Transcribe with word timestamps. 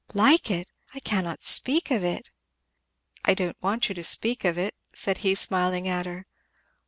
"Like 0.15 0.49
it! 0.49 0.71
I 0.95 0.99
cannot 0.99 1.43
speak 1.43 1.91
of 1.91 2.03
it!" 2.03 2.31
"I 3.23 3.35
don't 3.35 3.55
want 3.61 3.87
you 3.87 3.93
to 3.93 4.03
speak 4.03 4.43
of 4.43 4.57
it," 4.57 4.73
said 4.95 5.19
he 5.19 5.35
smiling 5.35 5.87
at 5.87 6.07
her. 6.07 6.25